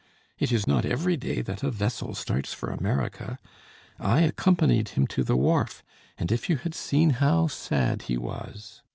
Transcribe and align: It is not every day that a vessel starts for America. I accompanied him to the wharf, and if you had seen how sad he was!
It 0.39 0.51
is 0.51 0.65
not 0.65 0.83
every 0.83 1.15
day 1.15 1.43
that 1.43 1.61
a 1.61 1.69
vessel 1.69 2.15
starts 2.15 2.55
for 2.55 2.71
America. 2.71 3.37
I 3.99 4.21
accompanied 4.21 4.89
him 4.89 5.05
to 5.05 5.23
the 5.23 5.37
wharf, 5.37 5.83
and 6.17 6.31
if 6.31 6.49
you 6.49 6.57
had 6.57 6.73
seen 6.73 7.11
how 7.11 7.45
sad 7.45 8.01
he 8.01 8.17
was! 8.17 8.81